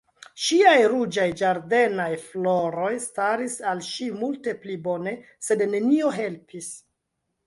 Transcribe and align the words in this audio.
Ŝiaj 0.43 0.77
ruĝaj 0.91 1.25
ĝardenaj 1.41 2.07
floroj 2.23 2.93
staris 3.03 3.57
al 3.73 3.83
ŝi 3.89 4.07
multe 4.23 4.55
pli 4.63 4.79
bone, 4.87 5.13
sed 5.49 5.63
nenio 5.75 6.11
helpis. 6.17 6.71